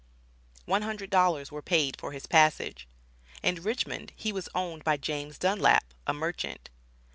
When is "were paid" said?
1.51-1.95